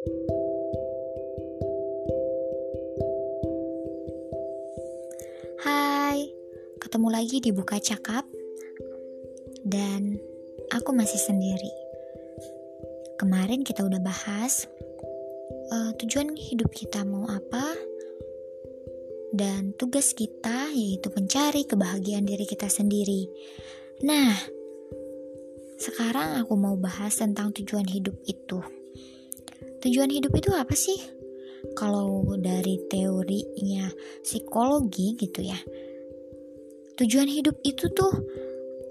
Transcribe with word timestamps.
Hai, 0.00 0.16
ketemu 6.80 7.08
lagi 7.12 7.44
di 7.44 7.52
Buka 7.52 7.76
Cakap. 7.76 8.24
Dan 9.60 10.16
aku 10.72 10.96
masih 10.96 11.20
sendiri. 11.20 11.68
Kemarin 13.20 13.60
kita 13.60 13.84
udah 13.84 14.00
bahas 14.00 14.64
uh, 15.68 15.92
Tujuan 16.00 16.32
hidup 16.32 16.72
kita 16.72 17.04
mau 17.04 17.28
apa 17.28 17.76
Dan 19.36 19.76
tugas 19.76 20.16
kita 20.16 20.72
yaitu 20.72 21.12
mencari 21.12 21.68
kebahagiaan 21.68 22.24
diri 22.24 22.48
kita 22.48 22.72
sendiri. 22.72 23.28
Nah, 24.08 24.32
sekarang 25.76 26.40
aku 26.40 26.56
mau 26.56 26.80
bahas 26.80 27.20
tentang 27.20 27.52
tujuan 27.52 27.84
hidup 27.84 28.16
itu 28.24 28.79
Tujuan 29.80 30.12
hidup 30.12 30.32
itu 30.36 30.50
apa 30.52 30.76
sih? 30.76 31.20
kalau 31.76 32.24
dari 32.40 32.80
teorinya 32.88 33.88
psikologi 34.24 35.16
gitu 35.16 35.44
ya 35.44 35.58
tujuan 36.96 37.28
hidup 37.28 37.56
itu 37.64 37.88
tuh 37.92 38.12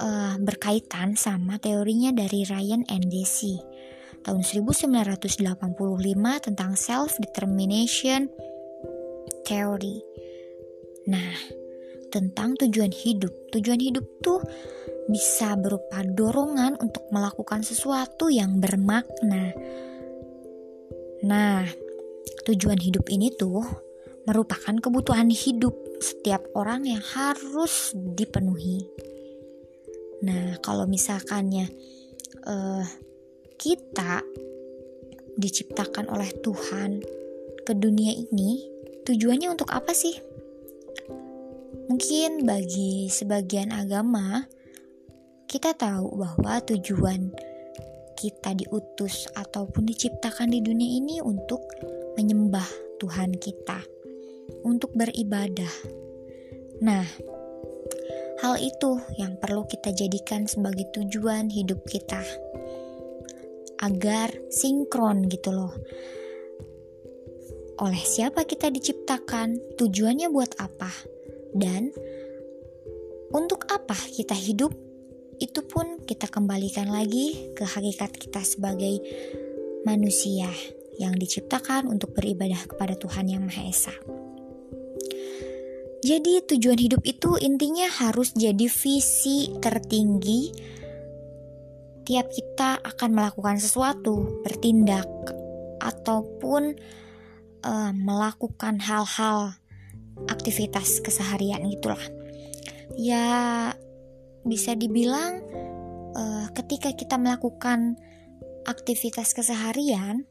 uh, 0.00 0.34
berkaitan 0.40 1.16
sama 1.16 1.60
teorinya 1.60 2.12
dari 2.12 2.44
Ryan 2.44 2.88
and 2.88 3.08
Deci 3.12 3.60
tahun 4.24 4.42
1985 4.44 5.44
tentang 6.42 6.72
self 6.74 7.14
determination 7.22 8.26
theory. 9.46 10.02
Nah 11.06 11.32
tentang 12.08 12.56
tujuan 12.56 12.92
hidup. 12.92 13.30
Tujuan 13.52 13.80
hidup 13.80 14.04
tuh 14.24 14.40
bisa 15.08 15.56
berupa 15.56 16.00
dorongan 16.04 16.80
untuk 16.80 17.04
melakukan 17.12 17.60
sesuatu 17.60 18.32
yang 18.32 18.60
bermakna 18.60 19.52
nah 21.22 21.66
Tujuan 22.48 22.80
hidup 22.80 23.12
ini 23.12 23.28
tuh 23.36 23.60
merupakan 24.24 24.72
kebutuhan 24.80 25.28
hidup 25.28 25.76
setiap 26.00 26.48
orang 26.56 26.88
yang 26.88 27.00
harus 27.00 27.92
dipenuhi. 27.92 28.88
Nah, 30.24 30.56
kalau 30.64 30.88
misalkannya 30.88 31.68
uh, 32.48 32.84
kita 33.60 34.24
diciptakan 35.36 36.08
oleh 36.08 36.32
Tuhan 36.40 37.04
ke 37.68 37.72
dunia 37.76 38.16
ini, 38.16 38.64
tujuannya 39.04 39.52
untuk 39.52 39.68
apa 39.68 39.92
sih? 39.92 40.16
Mungkin 41.92 42.48
bagi 42.48 43.12
sebagian 43.12 43.76
agama, 43.76 44.44
kita 45.48 45.76
tahu 45.76 46.16
bahwa 46.16 46.64
tujuan 46.64 47.28
kita 48.18 48.50
diutus 48.58 49.30
ataupun 49.30 49.86
diciptakan 49.86 50.50
di 50.50 50.58
dunia 50.58 50.98
ini 50.98 51.22
untuk 51.22 51.62
menyembah 52.18 52.66
Tuhan 52.98 53.38
kita, 53.38 53.78
untuk 54.66 54.90
beribadah. 54.98 55.70
Nah, 56.82 57.06
hal 58.42 58.58
itu 58.58 58.98
yang 59.14 59.38
perlu 59.38 59.62
kita 59.70 59.94
jadikan 59.94 60.50
sebagai 60.50 60.90
tujuan 60.90 61.46
hidup 61.46 61.86
kita, 61.86 62.18
agar 63.78 64.34
sinkron 64.50 65.30
gitu 65.30 65.54
loh. 65.54 65.70
Oleh 67.78 68.02
siapa 68.02 68.42
kita 68.42 68.74
diciptakan, 68.74 69.78
tujuannya 69.78 70.26
buat 70.34 70.58
apa, 70.58 70.90
dan 71.54 71.94
untuk 73.30 73.70
apa 73.70 73.94
kita 73.94 74.34
hidup, 74.34 74.74
itu 75.38 75.60
pun 75.66 76.02
kita 76.02 76.26
kembalikan 76.26 76.90
lagi 76.90 77.54
ke 77.54 77.62
hakikat 77.62 78.14
kita 78.14 78.42
sebagai 78.42 79.00
manusia 79.86 80.50
yang 80.98 81.14
diciptakan 81.14 81.86
untuk 81.86 82.12
beribadah 82.12 82.66
kepada 82.66 82.98
Tuhan 82.98 83.30
Yang 83.30 83.42
Maha 83.46 83.62
Esa. 83.70 83.94
Jadi 85.98 86.42
tujuan 86.46 86.78
hidup 86.78 87.02
itu 87.02 87.38
intinya 87.42 87.90
harus 87.90 88.30
jadi 88.34 88.70
visi 88.70 89.50
tertinggi 89.58 90.54
tiap 92.06 92.30
kita 92.32 92.80
akan 92.80 93.10
melakukan 93.12 93.60
sesuatu, 93.60 94.40
bertindak 94.40 95.10
ataupun 95.82 96.78
uh, 97.66 97.92
melakukan 97.92 98.80
hal-hal 98.80 99.58
aktivitas 100.26 101.04
keseharian 101.04 101.66
itulah. 101.68 102.00
Ya 102.96 103.76
bisa 104.48 104.72
dibilang 104.74 105.44
uh, 106.16 106.46
ketika 106.56 106.96
kita 106.96 107.20
melakukan 107.20 108.00
aktivitas 108.64 109.36
keseharian 109.36 110.24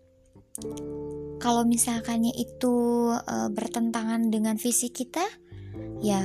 kalau 1.38 1.64
misalkannya 1.70 2.34
itu 2.34 3.08
e, 3.14 3.36
bertentangan 3.54 4.34
dengan 4.34 4.58
visi 4.58 4.90
kita, 4.90 5.22
ya 6.02 6.22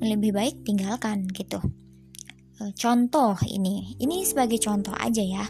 lebih 0.00 0.32
baik 0.32 0.64
tinggalkan 0.64 1.28
gitu. 1.28 1.60
E, 2.56 2.72
contoh 2.72 3.36
ini, 3.44 4.00
ini 4.00 4.24
sebagai 4.24 4.56
contoh 4.64 4.96
aja 4.96 5.20
ya. 5.20 5.44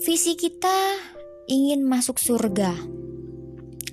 Visi 0.00 0.34
kita 0.40 0.96
ingin 1.52 1.84
masuk 1.84 2.16
surga. 2.16 2.74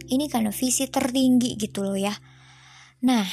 Ini 0.10 0.26
karena 0.32 0.50
visi 0.50 0.88
tertinggi 0.88 1.60
gitu 1.60 1.86
loh 1.86 2.00
ya. 2.00 2.16
Nah, 3.04 3.28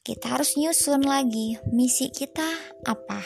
kita 0.00 0.32
harus 0.32 0.56
nyusun 0.56 1.04
lagi 1.04 1.60
misi 1.68 2.08
kita 2.08 2.48
apa. 2.88 3.20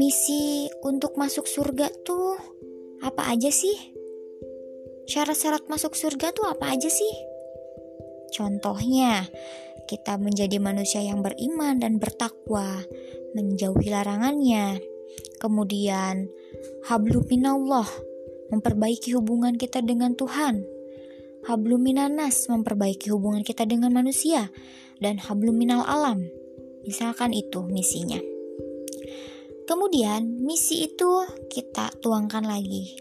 Misi 0.00 0.72
untuk 0.80 1.20
masuk 1.20 1.44
surga 1.44 1.92
tuh 2.08 2.40
apa 3.04 3.28
aja 3.28 3.52
sih? 3.52 3.76
Syarat-syarat 5.04 5.68
masuk 5.68 5.92
surga 5.92 6.32
tuh 6.32 6.48
apa 6.48 6.72
aja 6.72 6.88
sih? 6.88 7.14
Contohnya, 8.32 9.28
kita 9.88 10.16
menjadi 10.16 10.56
manusia 10.60 11.00
yang 11.04 11.20
beriman 11.20 11.80
dan 11.80 12.00
bertakwa, 12.00 12.80
menjauhi 13.36 13.92
larangannya. 13.92 14.80
Kemudian, 15.40 16.28
hablu 16.88 17.24
minallah, 17.28 17.88
memperbaiki 18.52 19.16
hubungan 19.16 19.56
kita 19.56 19.80
dengan 19.80 20.16
Tuhan. 20.16 20.77
Hablu 21.46 21.78
minanas, 21.78 22.50
memperbaiki 22.50 23.14
hubungan 23.14 23.46
kita 23.46 23.68
dengan 23.68 23.94
manusia. 23.94 24.50
Dan 24.98 25.22
hablu 25.22 25.54
minal 25.54 25.86
alam, 25.86 26.26
misalkan 26.82 27.30
itu 27.30 27.62
misinya. 27.62 28.18
Kemudian, 29.68 30.42
misi 30.42 30.88
itu 30.88 31.22
kita 31.52 31.94
tuangkan 32.02 32.42
lagi. 32.42 32.98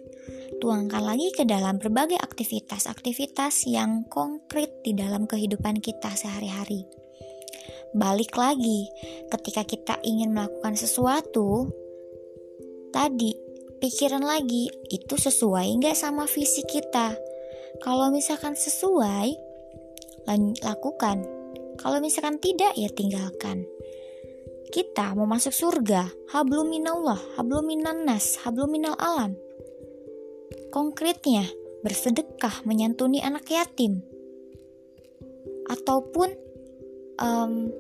Tuangkan 0.62 1.02
lagi 1.02 1.32
ke 1.34 1.48
dalam 1.48 1.80
berbagai 1.82 2.20
aktivitas-aktivitas 2.20 3.66
yang 3.66 4.06
konkret 4.06 4.84
di 4.84 4.94
dalam 4.94 5.26
kehidupan 5.26 5.80
kita 5.80 6.14
sehari-hari. 6.14 6.84
Balik 7.96 8.36
lagi, 8.36 8.92
ketika 9.32 9.64
kita 9.64 9.96
ingin 10.04 10.36
melakukan 10.36 10.76
sesuatu, 10.76 11.72
tadi 12.92 13.32
pikiran 13.80 14.26
lagi 14.26 14.68
itu 14.92 15.16
sesuai 15.16 15.72
nggak 15.80 15.96
sama 15.96 16.28
visi 16.28 16.68
kita. 16.68 17.16
Kalau 17.84 18.10
misalkan 18.10 18.58
sesuai, 18.58 19.36
lakukan. 20.64 21.24
Kalau 21.78 21.98
misalkan 22.02 22.42
tidak, 22.42 22.74
ya 22.74 22.90
tinggalkan 22.90 23.68
kita 24.68 25.16
mau 25.16 25.24
masuk 25.24 25.56
surga, 25.56 26.12
habluminallah, 26.36 27.20
habluminannas, 27.40 28.44
habluminal 28.44 29.00
alam. 29.00 29.40
Konkretnya, 30.76 31.48
bersedekah 31.88 32.68
menyantuni 32.68 33.24
anak 33.24 33.48
yatim. 33.48 34.04
Ataupun 35.72 36.36
um, 37.20 37.72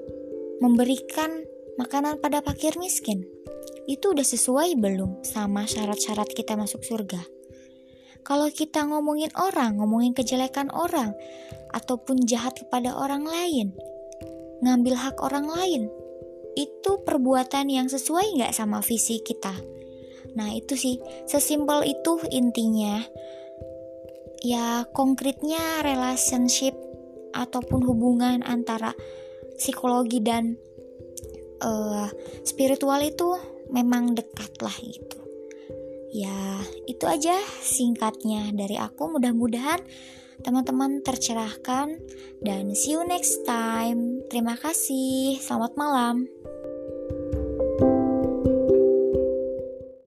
memberikan 0.64 1.44
makanan 1.76 2.24
pada 2.24 2.40
fakir 2.40 2.80
miskin. 2.80 3.28
Itu 3.88 4.16
udah 4.16 4.24
sesuai 4.24 4.80
belum 4.80 5.24
sama 5.24 5.68
syarat-syarat 5.68 6.32
kita 6.32 6.56
masuk 6.56 6.84
surga? 6.84 7.37
Kalau 8.28 8.52
kita 8.52 8.84
ngomongin 8.84 9.32
orang, 9.40 9.80
ngomongin 9.80 10.12
kejelekan 10.12 10.68
orang, 10.76 11.16
ataupun 11.72 12.28
jahat 12.28 12.60
kepada 12.60 12.92
orang 12.92 13.24
lain, 13.24 13.72
ngambil 14.60 15.00
hak 15.00 15.24
orang 15.24 15.48
lain, 15.48 15.88
itu 16.60 16.92
perbuatan 17.08 17.72
yang 17.72 17.88
sesuai 17.88 18.36
nggak 18.36 18.52
sama 18.52 18.84
visi 18.84 19.24
kita. 19.24 19.56
Nah 20.36 20.52
itu 20.52 20.76
sih, 20.76 21.00
sesimpel 21.24 21.88
itu 21.88 22.20
intinya. 22.28 23.00
Ya 24.44 24.84
konkretnya 24.92 25.82
relationship 25.88 26.76
ataupun 27.32 27.80
hubungan 27.88 28.44
antara 28.44 28.92
psikologi 29.56 30.20
dan 30.20 30.60
uh, 31.64 32.12
spiritual 32.44 33.02
itu 33.02 33.40
memang 33.72 34.14
dekat 34.14 34.52
lah 34.62 34.76
gitu. 34.84 35.27
Ya 36.12 36.64
itu 36.88 37.04
aja 37.04 37.36
singkatnya 37.60 38.52
dari 38.56 38.80
aku 38.80 39.12
mudah-mudahan 39.12 39.84
teman-teman 40.42 41.02
tercerahkan 41.02 41.98
dan 42.40 42.72
see 42.78 42.94
you 42.96 43.04
next 43.04 43.44
time. 43.44 44.22
Terima 44.30 44.56
kasih. 44.56 45.42
Selamat 45.42 45.74
malam. 45.76 46.30